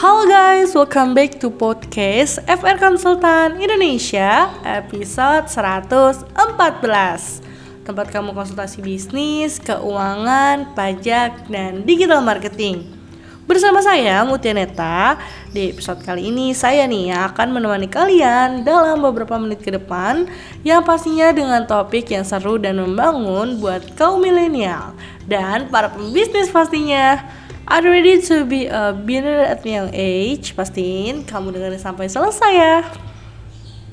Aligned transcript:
Halo 0.00 0.24
guys, 0.24 0.72
welcome 0.72 1.12
back 1.12 1.36
to 1.36 1.52
podcast 1.52 2.40
FR 2.48 2.80
Konsultan 2.80 3.60
Indonesia 3.60 4.48
episode 4.64 5.44
114 5.44 6.24
Tempat 7.84 8.08
kamu 8.08 8.32
konsultasi 8.32 8.80
bisnis, 8.80 9.60
keuangan, 9.60 10.72
pajak, 10.72 11.44
dan 11.52 11.84
digital 11.84 12.24
marketing. 12.24 12.88
Bersama 13.44 13.84
saya 13.84 14.24
Mutia 14.24 14.56
Neta. 14.56 15.20
Di 15.52 15.76
episode 15.76 16.00
kali 16.00 16.32
ini 16.32 16.56
saya 16.56 16.88
nih 16.88 17.12
yang 17.12 17.36
akan 17.36 17.60
menemani 17.60 17.84
kalian 17.84 18.64
dalam 18.64 19.04
beberapa 19.04 19.36
menit 19.36 19.60
ke 19.60 19.68
depan 19.68 20.24
Yang 20.64 20.80
pastinya 20.88 21.28
dengan 21.28 21.68
topik 21.68 22.08
yang 22.08 22.24
seru 22.24 22.56
dan 22.56 22.80
membangun 22.80 23.60
buat 23.60 23.84
kaum 24.00 24.24
milenial 24.24 24.96
Dan 25.28 25.68
para 25.68 25.92
pembisnis 25.92 26.48
pastinya 26.48 27.20
Are 27.70 27.86
you 27.86 27.94
ready 27.94 28.18
to 28.26 28.42
be 28.50 28.66
a 28.66 28.90
beginner 28.90 29.46
at 29.46 29.62
young 29.62 29.94
age? 29.94 30.58
Pastiin 30.58 31.22
kamu 31.22 31.54
dengerin 31.54 31.78
sampai 31.78 32.10
selesai 32.10 32.50
ya. 32.50 32.82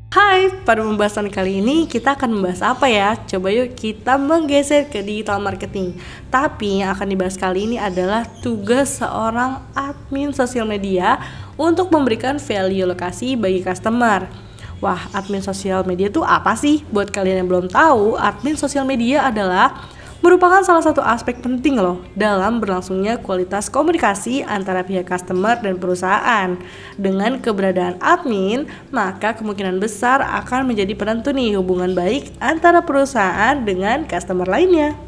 Hai, 0.10 0.50
pada 0.66 0.82
pembahasan 0.82 1.30
kali 1.30 1.62
ini 1.62 1.86
kita 1.86 2.18
akan 2.18 2.42
membahas 2.42 2.66
apa 2.66 2.90
ya? 2.90 3.14
Coba 3.30 3.54
yuk 3.54 3.78
kita 3.78 4.18
menggeser 4.18 4.90
ke 4.90 5.06
digital 5.06 5.38
marketing. 5.38 5.94
Tapi 6.34 6.82
yang 6.82 6.98
akan 6.98 7.06
dibahas 7.06 7.38
kali 7.38 7.70
ini 7.70 7.78
adalah 7.78 8.26
tugas 8.42 8.98
seorang 8.98 9.62
admin 9.78 10.34
sosial 10.34 10.66
media 10.66 11.22
untuk 11.54 11.94
memberikan 11.94 12.42
value 12.42 12.90
lokasi 12.90 13.38
bagi 13.38 13.62
customer. 13.62 14.26
Wah, 14.82 15.06
admin 15.14 15.46
sosial 15.46 15.86
media 15.86 16.10
itu 16.10 16.26
apa 16.26 16.58
sih? 16.58 16.82
Buat 16.90 17.14
kalian 17.14 17.46
yang 17.46 17.50
belum 17.54 17.70
tahu, 17.70 18.18
admin 18.18 18.58
sosial 18.58 18.90
media 18.90 19.30
adalah 19.30 19.86
merupakan 20.28 20.60
salah 20.60 20.84
satu 20.84 21.00
aspek 21.00 21.40
penting 21.40 21.80
loh 21.80 22.04
dalam 22.12 22.60
berlangsungnya 22.60 23.16
kualitas 23.24 23.72
komunikasi 23.72 24.44
antara 24.44 24.84
pihak 24.84 25.08
customer 25.08 25.56
dan 25.64 25.80
perusahaan. 25.80 26.60
Dengan 27.00 27.40
keberadaan 27.40 27.96
admin, 28.04 28.68
maka 28.92 29.40
kemungkinan 29.40 29.80
besar 29.80 30.20
akan 30.20 30.68
menjadi 30.68 30.92
penentu 31.00 31.32
nih 31.32 31.56
hubungan 31.56 31.96
baik 31.96 32.36
antara 32.44 32.84
perusahaan 32.84 33.56
dengan 33.64 34.04
customer 34.04 34.44
lainnya. 34.44 35.07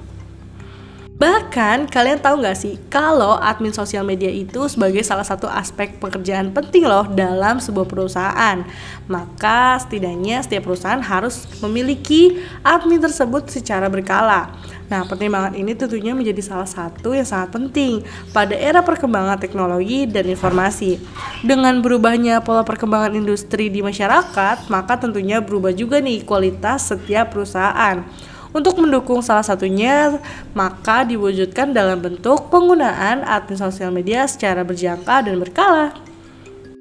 Bahkan 1.19 1.91
kalian 1.91 2.23
tahu 2.23 2.39
nggak 2.39 2.55
sih 2.55 2.79
kalau 2.87 3.35
admin 3.35 3.75
sosial 3.75 4.07
media 4.07 4.31
itu 4.31 4.71
sebagai 4.71 5.03
salah 5.03 5.27
satu 5.27 5.51
aspek 5.51 5.99
pekerjaan 5.99 6.55
penting 6.55 6.87
loh 6.87 7.11
dalam 7.11 7.59
sebuah 7.59 7.91
perusahaan. 7.91 8.63
Maka 9.11 9.83
setidaknya 9.83 10.39
setiap 10.39 10.71
perusahaan 10.71 11.03
harus 11.03 11.43
memiliki 11.59 12.39
admin 12.63 13.03
tersebut 13.03 13.51
secara 13.51 13.91
berkala. 13.91 14.55
Nah, 14.87 15.03
pertimbangan 15.03 15.59
ini 15.59 15.75
tentunya 15.75 16.15
menjadi 16.15 16.39
salah 16.39 16.65
satu 16.71 17.11
yang 17.11 17.27
sangat 17.27 17.51
penting 17.51 17.99
pada 18.31 18.55
era 18.55 18.79
perkembangan 18.79 19.43
teknologi 19.43 20.07
dan 20.07 20.23
informasi. 20.23 21.03
Dengan 21.43 21.83
berubahnya 21.83 22.39
pola 22.47 22.63
perkembangan 22.63 23.11
industri 23.11 23.67
di 23.67 23.83
masyarakat, 23.83 24.71
maka 24.71 24.95
tentunya 24.95 25.43
berubah 25.43 25.75
juga 25.75 25.99
nih 25.99 26.23
kualitas 26.23 26.95
setiap 26.95 27.35
perusahaan. 27.35 28.07
Untuk 28.50 28.81
mendukung 28.81 29.22
salah 29.22 29.45
satunya, 29.45 30.17
maka 30.58 31.05
diwujudkan 31.05 31.69
dalam 31.69 32.02
bentuk 32.02 32.50
penggunaan 32.50 33.22
admin 33.22 33.61
sosial 33.61 33.94
media 33.94 34.25
secara 34.25 34.66
berjangka 34.66 35.30
dan 35.30 35.38
berkala. 35.38 35.94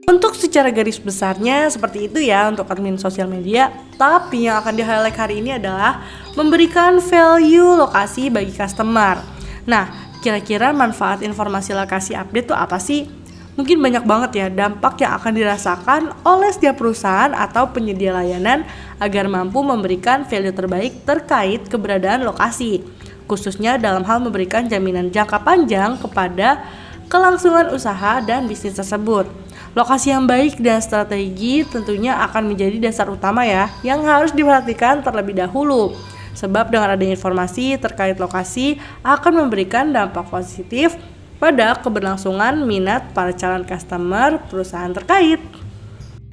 Untuk 0.09 0.33
secara 0.33 0.73
garis 0.73 0.97
besarnya 0.97 1.69
seperti 1.69 2.09
itu 2.09 2.25
ya 2.25 2.49
untuk 2.49 2.65
admin 2.73 2.97
sosial 2.97 3.29
media. 3.29 3.69
Tapi 4.01 4.49
yang 4.49 4.65
akan 4.65 4.73
di-highlight 4.73 5.21
hari 5.21 5.45
ini 5.45 5.61
adalah 5.61 6.01
memberikan 6.33 6.97
value 6.97 7.77
lokasi 7.77 8.33
bagi 8.33 8.57
customer. 8.57 9.21
Nah, 9.69 10.17
kira-kira 10.25 10.73
manfaat 10.73 11.21
informasi 11.21 11.77
lokasi 11.77 12.17
update 12.17 12.49
itu 12.49 12.57
apa 12.57 12.81
sih? 12.81 13.05
Mungkin 13.59 13.83
banyak 13.83 14.07
banget 14.07 14.31
ya 14.39 14.47
dampak 14.55 15.03
yang 15.03 15.19
akan 15.19 15.33
dirasakan 15.35 16.15
oleh 16.23 16.47
setiap 16.55 16.79
perusahaan 16.79 17.35
atau 17.35 17.67
penyedia 17.75 18.15
layanan 18.15 18.63
agar 19.03 19.27
mampu 19.27 19.67
memberikan 19.67 20.23
value 20.23 20.55
terbaik 20.55 21.03
terkait 21.03 21.67
keberadaan 21.67 22.23
lokasi, 22.23 22.87
khususnya 23.27 23.75
dalam 23.75 24.07
hal 24.07 24.23
memberikan 24.23 24.71
jaminan 24.71 25.11
jangka 25.11 25.43
panjang 25.43 25.99
kepada 25.99 26.63
kelangsungan 27.11 27.75
usaha 27.75 28.23
dan 28.23 28.47
bisnis 28.47 28.79
tersebut. 28.79 29.27
Lokasi 29.75 30.15
yang 30.15 30.31
baik 30.31 30.63
dan 30.63 30.79
strategi 30.79 31.67
tentunya 31.67 32.15
akan 32.31 32.55
menjadi 32.55 32.79
dasar 32.79 33.11
utama 33.11 33.43
ya 33.43 33.75
yang 33.83 34.07
harus 34.07 34.31
diperhatikan 34.31 35.03
terlebih 35.03 35.35
dahulu. 35.35 35.99
Sebab 36.39 36.71
dengan 36.71 36.95
adanya 36.95 37.19
informasi 37.19 37.75
terkait 37.83 38.23
lokasi 38.23 38.79
akan 39.03 39.43
memberikan 39.43 39.91
dampak 39.91 40.31
positif 40.31 40.95
pada 41.39 41.79
keberlangsungan 41.79 42.67
minat 42.67 43.15
para 43.15 43.31
calon 43.31 43.63
customer 43.63 44.43
perusahaan 44.51 44.91
terkait. 44.91 45.39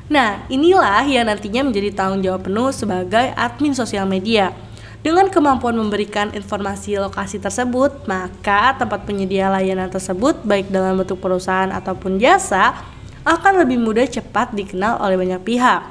Nah, 0.05 0.45
inilah 0.53 1.01
yang 1.05 1.25
nantinya 1.25 1.65
menjadi 1.65 1.89
tanggung 1.93 2.21
jawab 2.21 2.45
penuh 2.45 2.69
sebagai 2.69 3.33
admin 3.33 3.73
sosial 3.73 4.05
media. 4.05 4.53
Dengan 5.05 5.29
kemampuan 5.29 5.77
memberikan 5.77 6.33
informasi 6.33 6.97
lokasi 6.97 7.37
tersebut, 7.37 8.09
maka 8.09 8.73
tempat 8.73 9.05
penyedia 9.05 9.53
layanan 9.53 9.89
tersebut, 9.89 10.41
baik 10.41 10.73
dalam 10.73 10.97
bentuk 10.97 11.21
perusahaan 11.21 11.69
ataupun 11.69 12.17
jasa, 12.17 12.73
akan 13.21 13.65
lebih 13.65 13.81
mudah 13.81 14.05
cepat 14.09 14.53
dikenal 14.53 15.01
oleh 15.01 15.17
banyak 15.17 15.41
pihak. 15.45 15.81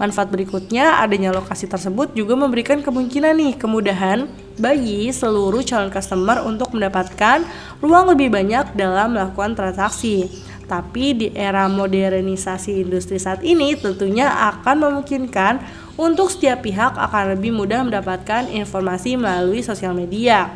Manfaat 0.00 0.32
berikutnya, 0.32 1.00
adanya 1.04 1.32
lokasi 1.36 1.68
tersebut 1.68 2.16
juga 2.16 2.32
memberikan 2.32 2.80
kemungkinan 2.80 3.36
nih 3.36 3.52
kemudahan 3.60 4.28
bagi 4.60 5.08
seluruh 5.08 5.64
calon 5.64 5.92
customer 5.92 6.44
untuk 6.44 6.74
mendapatkan 6.76 7.44
ruang 7.80 8.12
lebih 8.12 8.32
banyak 8.32 8.74
dalam 8.76 9.16
melakukan 9.16 9.56
transaksi. 9.56 10.28
Tapi 10.66 11.12
di 11.12 11.28
era 11.36 11.68
modernisasi 11.68 12.80
industri 12.80 13.20
saat 13.20 13.44
ini 13.44 13.76
tentunya 13.76 14.30
akan 14.52 14.88
memungkinkan 14.88 15.60
untuk 16.00 16.32
setiap 16.32 16.64
pihak 16.64 16.96
akan 16.96 17.36
lebih 17.36 17.52
mudah 17.52 17.84
mendapatkan 17.84 18.48
informasi 18.48 19.20
melalui 19.20 19.60
sosial 19.60 19.92
media. 19.92 20.48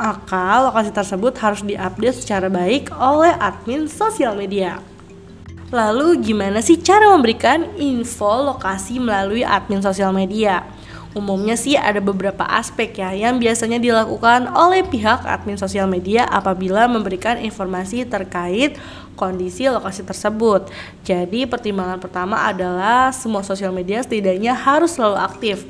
Maka 0.00 0.64
lokasi 0.64 0.96
tersebut 0.96 1.36
harus 1.44 1.60
diupdate 1.60 2.24
secara 2.24 2.48
baik 2.48 2.88
oleh 2.96 3.36
admin 3.36 3.84
sosial 3.84 4.32
media. 4.32 4.80
Lalu 5.70 6.18
gimana 6.24 6.64
sih 6.64 6.80
cara 6.80 7.12
memberikan 7.12 7.62
info 7.76 8.48
lokasi 8.48 8.96
melalui 8.96 9.44
admin 9.44 9.84
sosial 9.84 10.10
media? 10.10 10.64
Umumnya 11.10 11.58
sih 11.58 11.74
ada 11.74 11.98
beberapa 11.98 12.46
aspek 12.46 13.02
ya 13.02 13.10
yang 13.10 13.42
biasanya 13.42 13.82
dilakukan 13.82 14.46
oleh 14.54 14.86
pihak 14.86 15.26
admin 15.26 15.58
sosial 15.58 15.90
media 15.90 16.22
apabila 16.22 16.86
memberikan 16.86 17.34
informasi 17.34 18.06
terkait 18.06 18.78
kondisi 19.18 19.66
lokasi 19.66 20.06
tersebut. 20.06 20.70
Jadi 21.02 21.50
pertimbangan 21.50 21.98
pertama 21.98 22.46
adalah 22.46 23.10
semua 23.10 23.42
sosial 23.42 23.74
media 23.74 23.98
setidaknya 24.06 24.54
harus 24.54 24.94
selalu 24.94 25.18
aktif. 25.18 25.66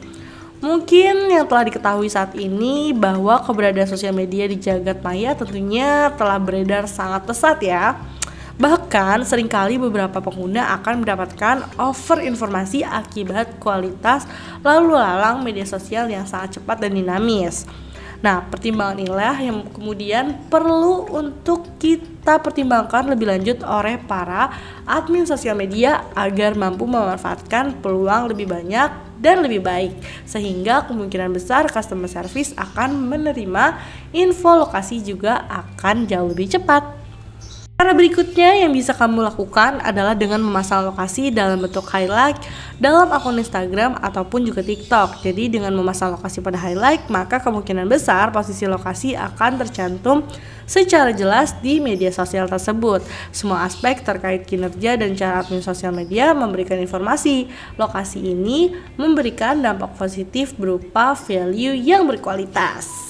Mungkin 0.60 1.32
yang 1.32 1.48
telah 1.48 1.64
diketahui 1.64 2.12
saat 2.12 2.36
ini 2.36 2.92
bahwa 2.92 3.40
keberadaan 3.40 3.88
sosial 3.88 4.12
media 4.12 4.44
di 4.44 4.60
jagat 4.60 5.00
maya 5.00 5.32
tentunya 5.32 6.12
telah 6.20 6.36
beredar 6.36 6.84
sangat 6.84 7.24
pesat 7.24 7.56
ya. 7.64 7.96
Bahkan 8.60 9.25
sering 9.25 9.48
kali 9.48 9.81
beberapa 9.81 10.21
pengguna 10.21 10.76
akan 10.76 11.00
mendapatkan 11.00 11.65
over 11.81 12.21
informasi 12.21 12.84
akibat 12.84 13.56
kualitas 13.56 14.28
lalu 14.60 15.00
lalang 15.00 15.41
media 15.41 15.65
sosial 15.65 16.12
yang 16.12 16.28
sangat 16.28 16.60
cepat 16.60 16.84
dan 16.84 16.93
dinamis. 16.93 17.65
Nah, 18.21 18.44
pertimbangan 18.53 19.00
inilah 19.00 19.32
yang 19.41 19.65
kemudian 19.72 20.37
perlu 20.53 21.09
untuk 21.09 21.81
kita 21.81 22.37
pertimbangkan 22.37 23.09
lebih 23.09 23.32
lanjut 23.32 23.65
oleh 23.65 23.97
para 23.97 24.53
admin 24.84 25.25
sosial 25.25 25.56
media 25.56 26.04
agar 26.12 26.53
mampu 26.53 26.84
memanfaatkan 26.84 27.81
peluang 27.81 28.28
lebih 28.28 28.44
banyak 28.44 28.92
dan 29.25 29.41
lebih 29.41 29.65
baik 29.65 29.97
sehingga 30.28 30.84
kemungkinan 30.84 31.32
besar 31.32 31.65
customer 31.72 32.12
service 32.12 32.53
akan 32.60 33.09
menerima 33.09 33.81
info 34.12 34.69
lokasi 34.69 35.00
juga 35.00 35.48
akan 35.48 36.04
jauh 36.04 36.28
lebih 36.28 36.60
cepat. 36.60 36.99
Cara 37.80 37.97
berikutnya 37.97 38.60
yang 38.60 38.77
bisa 38.77 38.92
kamu 38.92 39.24
lakukan 39.32 39.80
adalah 39.80 40.12
dengan 40.12 40.44
memasang 40.44 40.84
lokasi 40.92 41.32
dalam 41.32 41.65
bentuk 41.65 41.88
highlight 41.88 42.36
dalam 42.77 43.09
akun 43.09 43.41
Instagram 43.41 43.97
ataupun 44.04 44.44
juga 44.44 44.60
TikTok. 44.60 45.24
Jadi 45.24 45.48
dengan 45.48 45.72
memasang 45.72 46.12
lokasi 46.12 46.44
pada 46.44 46.60
highlight, 46.60 47.09
maka 47.09 47.41
kemungkinan 47.41 47.88
besar 47.88 48.36
posisi 48.36 48.68
lokasi 48.68 49.16
akan 49.16 49.65
tercantum 49.65 50.28
secara 50.68 51.16
jelas 51.16 51.56
di 51.65 51.80
media 51.80 52.12
sosial 52.12 52.53
tersebut. 52.53 53.00
Semua 53.32 53.65
aspek 53.65 54.04
terkait 54.04 54.44
kinerja 54.44 55.00
dan 55.00 55.16
cara 55.16 55.41
admin 55.41 55.65
sosial 55.65 55.97
media 55.97 56.36
memberikan 56.36 56.77
informasi. 56.77 57.48
Lokasi 57.80 58.21
ini 58.21 58.77
memberikan 59.00 59.56
dampak 59.56 59.97
positif 59.97 60.53
berupa 60.53 61.16
value 61.16 61.72
yang 61.72 62.04
berkualitas. 62.04 63.09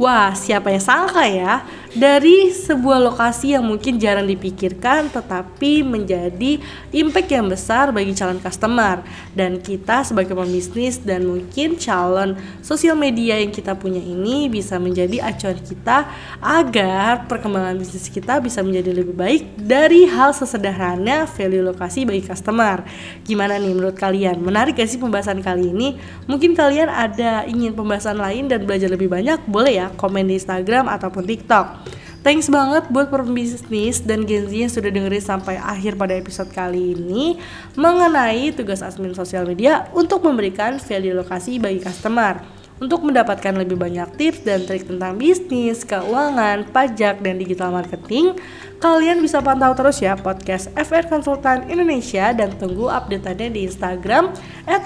Wah, 0.00 0.32
siapa 0.32 0.72
yang 0.72 0.80
sangka 0.80 1.28
ya? 1.28 1.60
Dari 1.90 2.54
sebuah 2.54 3.02
lokasi 3.02 3.58
yang 3.58 3.66
mungkin 3.66 3.98
jarang 3.98 4.30
dipikirkan 4.30 5.10
tetapi 5.10 5.82
menjadi 5.82 6.62
impact 6.94 7.30
yang 7.34 7.50
besar 7.50 7.90
bagi 7.90 8.14
calon 8.14 8.38
customer 8.38 9.02
dan 9.34 9.58
kita 9.58 10.06
sebagai 10.06 10.38
pembisnis 10.38 11.02
dan 11.02 11.26
mungkin 11.26 11.74
calon 11.74 12.38
sosial 12.62 12.94
media 12.94 13.42
yang 13.42 13.50
kita 13.50 13.74
punya 13.74 13.98
ini 13.98 14.46
bisa 14.46 14.78
menjadi 14.78 15.18
acuan 15.26 15.58
kita 15.58 16.06
agar 16.38 17.26
perkembangan 17.26 17.74
bisnis 17.74 18.06
kita 18.06 18.38
bisa 18.38 18.62
menjadi 18.62 18.94
lebih 18.94 19.14
baik 19.18 19.42
dari 19.58 20.06
hal 20.06 20.30
sesederhana 20.30 21.26
value 21.26 21.66
lokasi 21.66 22.06
bagi 22.06 22.22
customer. 22.22 22.86
Gimana 23.26 23.58
nih 23.58 23.74
menurut 23.74 23.98
kalian? 23.98 24.38
Menarik 24.38 24.78
gak 24.78 24.86
sih 24.86 25.00
pembahasan 25.00 25.42
kali 25.42 25.74
ini? 25.74 25.98
Mungkin 26.30 26.54
kalian 26.54 26.86
ada 26.86 27.42
ingin 27.50 27.74
pembahasan 27.74 28.14
lain 28.14 28.46
dan 28.46 28.62
belajar 28.62 28.86
lebih 28.86 29.10
banyak? 29.10 29.42
Boleh 29.50 29.82
ya 29.82 29.86
komen 29.98 30.30
di 30.30 30.38
Instagram 30.38 30.86
ataupun 30.86 31.26
TikTok. 31.26 31.79
Thanks 32.20 32.52
banget 32.52 32.84
buat 32.92 33.08
pembisnis 33.08 34.04
dan 34.04 34.28
Gen 34.28 34.44
Z 34.44 34.52
yang 34.52 34.68
sudah 34.68 34.92
dengerin 34.92 35.24
sampai 35.24 35.56
akhir 35.56 35.96
pada 35.96 36.12
episode 36.12 36.52
kali 36.52 36.92
ini 36.92 37.40
mengenai 37.80 38.52
tugas 38.52 38.84
admin 38.84 39.16
sosial 39.16 39.48
media 39.48 39.88
untuk 39.96 40.20
memberikan 40.20 40.76
value 40.76 41.16
lokasi 41.16 41.56
bagi 41.56 41.80
customer. 41.80 42.44
Untuk 42.76 43.08
mendapatkan 43.08 43.56
lebih 43.56 43.80
banyak 43.80 44.20
tips 44.20 44.44
dan 44.44 44.68
trik 44.68 44.84
tentang 44.84 45.16
bisnis, 45.16 45.80
keuangan, 45.84 46.68
pajak, 46.68 47.24
dan 47.24 47.40
digital 47.40 47.72
marketing, 47.72 48.36
kalian 48.84 49.24
bisa 49.24 49.40
pantau 49.40 49.72
terus 49.72 50.00
ya 50.04 50.12
podcast 50.12 50.68
FR 50.76 51.08
Konsultan 51.08 51.72
Indonesia 51.72 52.36
dan 52.36 52.52
tunggu 52.60 52.88
update-annya 52.92 53.48
di 53.48 53.64
Instagram 53.64 54.32
at 54.68 54.84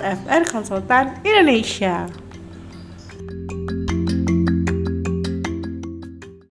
Indonesia. 1.27 2.24